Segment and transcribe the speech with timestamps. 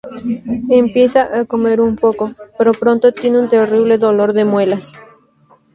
[0.71, 4.93] Empieza a comer un poco, pero pronto tiene un terrible dolor de muelas.